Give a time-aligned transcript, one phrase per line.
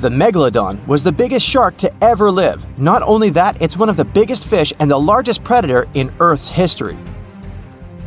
[0.00, 2.64] The megalodon was the biggest shark to ever live.
[2.78, 6.48] Not only that, it's one of the biggest fish and the largest predator in Earth's
[6.48, 6.96] history.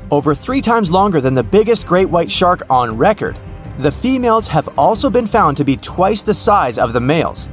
[0.09, 3.37] Over three times longer than the biggest great white shark on record,
[3.79, 7.49] the females have also been found to be twice the size of the males.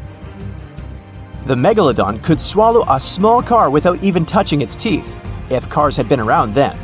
[1.47, 5.17] The megalodon could swallow a small car without even touching its teeth,
[5.51, 6.79] if cars had been around then.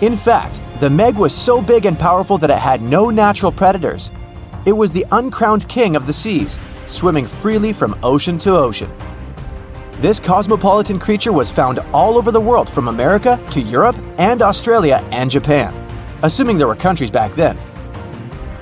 [0.00, 4.10] In fact, the Meg was so big and powerful that it had no natural predators,
[4.68, 8.90] it was the uncrowned king of the seas, swimming freely from ocean to ocean.
[9.92, 15.02] This cosmopolitan creature was found all over the world from America to Europe and Australia
[15.10, 15.72] and Japan,
[16.22, 17.56] assuming there were countries back then.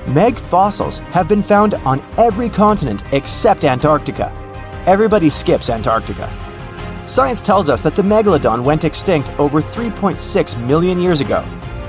[0.07, 4.31] Meg fossils have been found on every continent except Antarctica.
[4.87, 6.33] Everybody skips Antarctica.
[7.09, 11.45] Science tells us that the megalodon went extinct over 3.6 million years ago,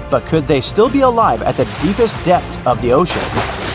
[0.10, 3.67] but could they still be alive at the deepest depths of the ocean?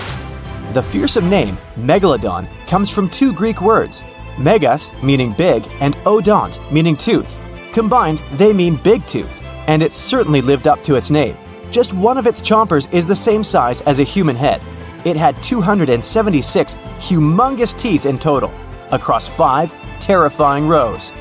[0.73, 4.03] The fearsome name, Megalodon, comes from two Greek words,
[4.39, 7.37] megas, meaning big, and odont, meaning tooth.
[7.75, 11.37] Combined, they mean big tooth, and it certainly lived up to its name.
[11.70, 14.62] Just one of its chompers is the same size as a human head.
[15.05, 18.51] It had 276 humongous teeth in total,
[18.92, 19.70] across five
[20.01, 21.12] terrifying rows.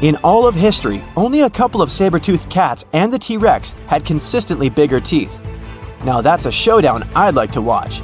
[0.00, 4.06] In all of history, only a couple of saber-toothed cats and the T Rex had
[4.06, 5.38] consistently bigger teeth.
[6.02, 8.00] Now that's a showdown I'd like to watch.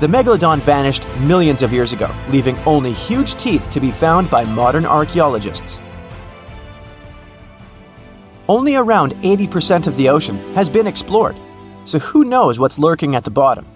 [0.00, 4.44] The megalodon vanished millions of years ago, leaving only huge teeth to be found by
[4.44, 5.80] modern archaeologists.
[8.48, 11.36] Only around 80% of the ocean has been explored,
[11.84, 13.66] so who knows what's lurking at the bottom?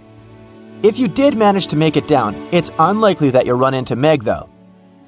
[0.84, 4.22] If you did manage to make it down, it's unlikely that you'll run into Meg,
[4.22, 4.48] though.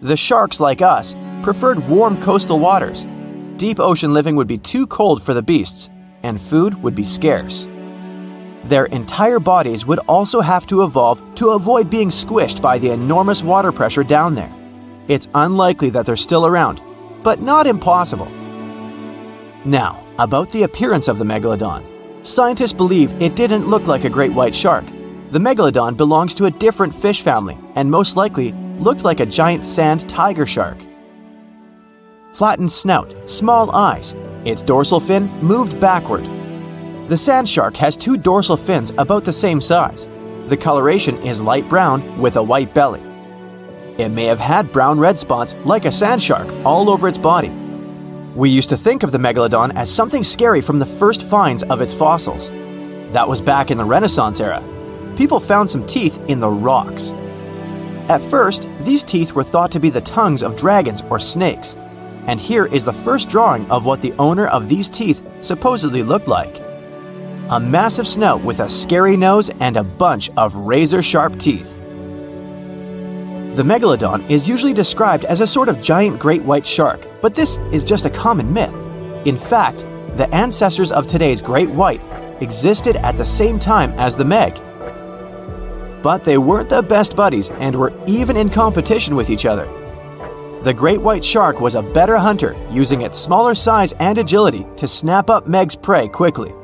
[0.02, 3.06] The sharks, like us, preferred warm coastal waters.
[3.56, 5.88] Deep ocean living would be too cold for the beasts,
[6.24, 7.68] and food would be scarce.
[8.64, 13.42] Their entire bodies would also have to evolve to avoid being squished by the enormous
[13.42, 14.52] water pressure down there.
[15.06, 16.82] It's unlikely that they're still around,
[17.22, 18.28] but not impossible.
[19.66, 21.84] Now, about the appearance of the megalodon.
[22.22, 24.86] Scientists believe it didn't look like a great white shark.
[25.30, 29.66] The megalodon belongs to a different fish family and most likely looked like a giant
[29.66, 30.78] sand tiger shark.
[32.32, 36.24] Flattened snout, small eyes, its dorsal fin moved backward,
[37.08, 40.08] the sand shark has two dorsal fins about the same size.
[40.46, 43.02] The coloration is light brown with a white belly.
[43.98, 47.50] It may have had brown red spots like a sand shark all over its body.
[48.34, 51.82] We used to think of the megalodon as something scary from the first finds of
[51.82, 52.48] its fossils.
[53.12, 54.62] That was back in the Renaissance era.
[55.14, 57.10] People found some teeth in the rocks.
[58.08, 61.76] At first, these teeth were thought to be the tongues of dragons or snakes.
[62.26, 66.28] And here is the first drawing of what the owner of these teeth supposedly looked
[66.28, 66.63] like
[67.50, 71.74] a massive snout with a scary nose and a bunch of razor sharp teeth.
[73.54, 77.58] The megalodon is usually described as a sort of giant great white shark, but this
[77.70, 78.74] is just a common myth.
[79.26, 79.80] In fact,
[80.16, 82.00] the ancestors of today's great white
[82.40, 84.54] existed at the same time as the meg.
[86.02, 89.66] But they weren't the best buddies and were even in competition with each other.
[90.62, 94.88] The great white shark was a better hunter, using its smaller size and agility to
[94.88, 96.54] snap up Meg's prey quickly.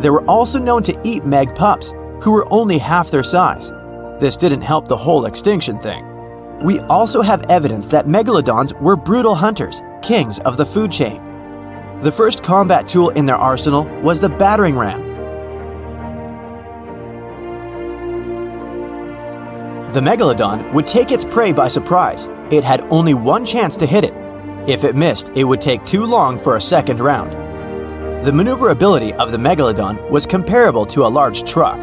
[0.00, 1.92] They were also known to eat meg pups,
[2.22, 3.70] who were only half their size.
[4.20, 6.04] This didn't help the whole extinction thing.
[6.62, 11.22] We also have evidence that megalodons were brutal hunters, kings of the food chain.
[12.02, 15.02] The first combat tool in their arsenal was the battering ram.
[19.92, 22.28] The megalodon would take its prey by surprise.
[22.50, 24.12] It had only one chance to hit it.
[24.68, 27.45] If it missed, it would take too long for a second round.
[28.24, 31.78] The maneuverability of the megalodon was comparable to a large truck.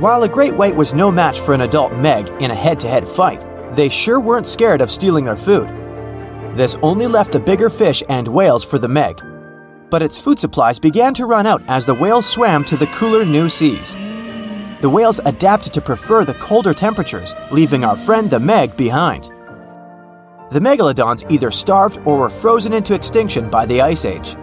[0.00, 2.88] While a great white was no match for an adult meg in a head to
[2.88, 3.44] head fight,
[3.74, 5.68] they sure weren't scared of stealing their food.
[6.56, 9.20] This only left the bigger fish and whales for the meg.
[9.90, 13.24] But its food supplies began to run out as the whales swam to the cooler
[13.26, 13.94] new seas.
[14.80, 19.24] The whales adapted to prefer the colder temperatures, leaving our friend the meg behind.
[20.50, 24.36] The megalodons either starved or were frozen into extinction by the Ice Age.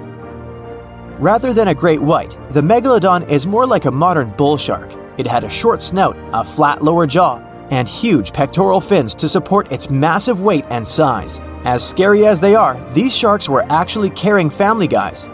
[1.20, 4.94] Rather than a great white, the megalodon is more like a modern bull shark.
[5.18, 7.38] It had a short snout, a flat lower jaw,
[7.72, 11.40] and huge pectoral fins to support its massive weight and size.
[11.64, 15.30] As scary as they are, these sharks were actually caring family guys.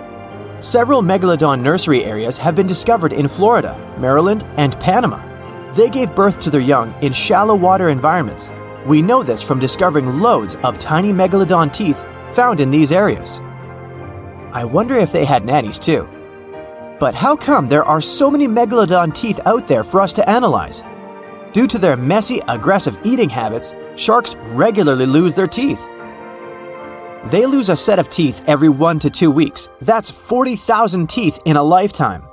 [0.62, 5.20] Several megalodon nursery areas have been discovered in Florida, Maryland, and Panama.
[5.74, 8.52] They gave birth to their young in shallow water environments.
[8.86, 13.42] We know this from discovering loads of tiny megalodon teeth found in these areas.
[14.54, 16.08] I wonder if they had nannies too.
[17.00, 20.84] But how come there are so many megalodon teeth out there for us to analyze?
[21.54, 25.82] Due to their messy, aggressive eating habits, sharks regularly lose their teeth.
[27.26, 29.70] They lose a set of teeth every one to two weeks.
[29.82, 32.24] That's 40,000 teeth in a lifetime.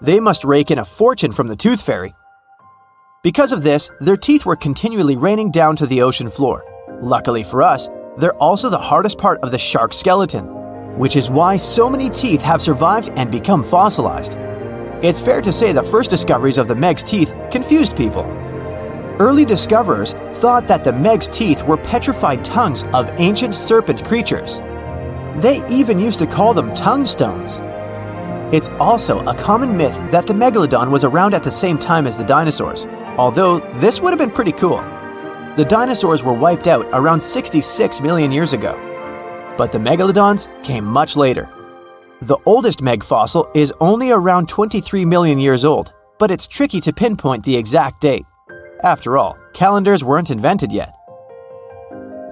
[0.00, 2.14] They must rake in a fortune from the tooth fairy.
[3.22, 6.64] Because of this, their teeth were continually raining down to the ocean floor.
[7.00, 10.46] Luckily for us, they're also the hardest part of the shark skeleton,
[11.00, 14.36] which is why so many teeth have survived and become fossilized.
[15.02, 18.24] It's fair to say the first discoveries of the Meg's teeth confused people.
[19.18, 24.58] Early discoverers thought that the Meg's teeth were petrified tongues of ancient serpent creatures.
[25.36, 27.56] They even used to call them tongue stones.
[28.54, 32.18] It's also a common myth that the megalodon was around at the same time as
[32.18, 32.84] the dinosaurs,
[33.16, 34.82] although this would have been pretty cool.
[35.56, 38.89] The dinosaurs were wiped out around 66 million years ago,
[39.60, 41.46] but the megalodons came much later.
[42.22, 46.94] The oldest Meg fossil is only around 23 million years old, but it's tricky to
[46.94, 48.24] pinpoint the exact date.
[48.82, 50.94] After all, calendars weren't invented yet.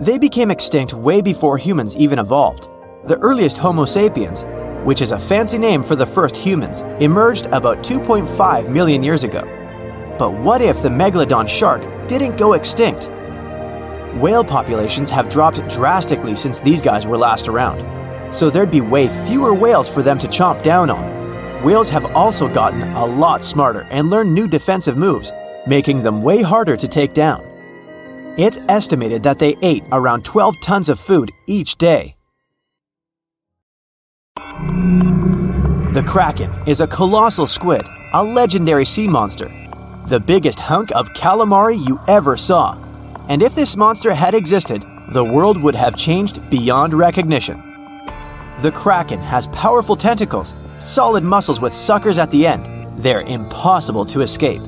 [0.00, 2.70] They became extinct way before humans even evolved.
[3.04, 4.46] The earliest Homo sapiens,
[4.84, 9.42] which is a fancy name for the first humans, emerged about 2.5 million years ago.
[10.18, 13.10] But what if the megalodon shark didn't go extinct?
[14.14, 17.84] Whale populations have dropped drastically since these guys were last around,
[18.32, 21.62] so there'd be way fewer whales for them to chomp down on.
[21.62, 25.30] Whales have also gotten a lot smarter and learned new defensive moves,
[25.66, 27.44] making them way harder to take down.
[28.38, 32.16] It's estimated that they ate around 12 tons of food each day.
[34.36, 37.82] The Kraken is a colossal squid,
[38.14, 39.50] a legendary sea monster,
[40.06, 42.87] the biggest hunk of calamari you ever saw.
[43.28, 47.62] And if this monster had existed, the world would have changed beyond recognition.
[48.62, 52.64] The Kraken has powerful tentacles, solid muscles with suckers at the end.
[53.02, 54.62] They're impossible to escape.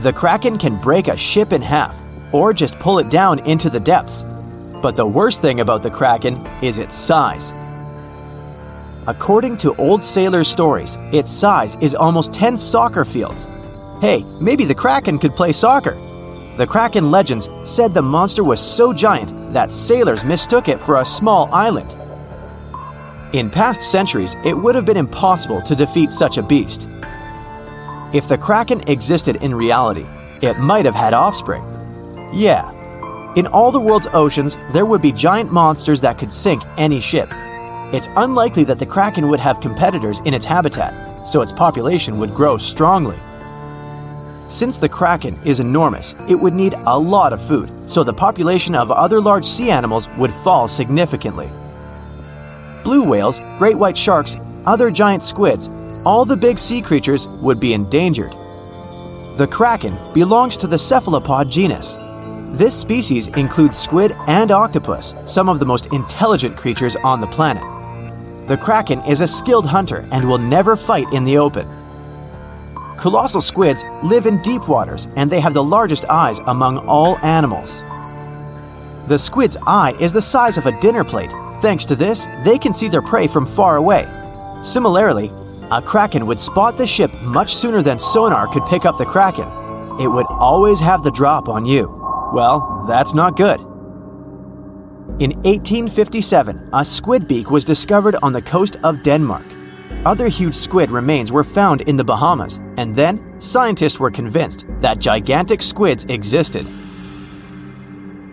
[0.00, 1.94] The Kraken can break a ship in half,
[2.32, 4.24] or just pull it down into the depths.
[4.82, 7.52] But the worst thing about the Kraken is its size.
[9.06, 13.46] According to old sailors' stories, its size is almost 10 soccer fields.
[14.00, 15.96] Hey, maybe the Kraken could play soccer.
[16.56, 21.04] The Kraken legends said the monster was so giant that sailors mistook it for a
[21.04, 21.92] small island.
[23.32, 26.88] In past centuries, it would have been impossible to defeat such a beast.
[28.12, 30.06] If the Kraken existed in reality,
[30.42, 31.64] it might have had offspring.
[32.32, 32.70] Yeah.
[33.34, 37.28] In all the world's oceans, there would be giant monsters that could sink any ship.
[37.92, 40.94] It's unlikely that the Kraken would have competitors in its habitat,
[41.26, 43.16] so its population would grow strongly.
[44.48, 48.74] Since the Kraken is enormous, it would need a lot of food, so the population
[48.74, 51.48] of other large sea animals would fall significantly.
[52.84, 54.36] Blue whales, great white sharks,
[54.66, 55.68] other giant squids,
[56.04, 58.32] all the big sea creatures would be endangered.
[59.38, 61.98] The kraken belongs to the cephalopod genus.
[62.58, 67.64] This species includes squid and octopus, some of the most intelligent creatures on the planet.
[68.46, 71.66] The kraken is a skilled hunter and will never fight in the open.
[72.98, 77.82] Colossal squids live in deep waters and they have the largest eyes among all animals.
[79.08, 81.30] The squid's eye is the size of a dinner plate.
[81.60, 84.06] Thanks to this, they can see their prey from far away.
[84.62, 85.30] Similarly,
[85.70, 89.48] a kraken would spot the ship much sooner than sonar could pick up the kraken.
[90.00, 91.88] It would always have the drop on you.
[92.32, 93.60] Well, that's not good.
[95.20, 99.53] In 1857, a squid beak was discovered on the coast of Denmark.
[100.06, 104.98] Other huge squid remains were found in the Bahamas, and then scientists were convinced that
[104.98, 106.66] gigantic squids existed.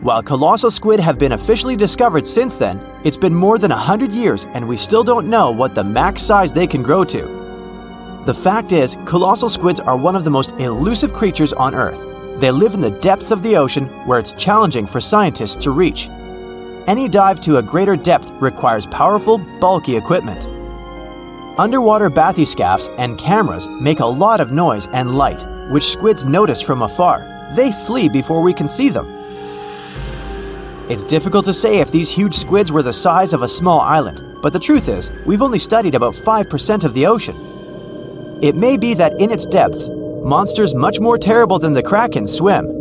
[0.01, 4.45] While colossal squid have been officially discovered since then, it's been more than 100 years
[4.53, 7.21] and we still don't know what the max size they can grow to.
[8.25, 11.99] The fact is, colossal squids are one of the most elusive creatures on Earth.
[12.41, 16.09] They live in the depths of the ocean where it's challenging for scientists to reach.
[16.87, 20.60] Any dive to a greater depth requires powerful, bulky equipment.
[21.57, 26.81] Underwater bathyscaphs and cameras make a lot of noise and light, which squids notice from
[26.81, 27.27] afar.
[27.55, 29.05] They flee before we can see them.
[30.89, 34.21] It's difficult to say if these huge squids were the size of a small island,
[34.41, 37.35] but the truth is, we've only studied about 5% of the ocean.
[38.41, 39.89] It may be that in its depths,
[40.23, 42.80] monsters much more terrible than the kraken swim.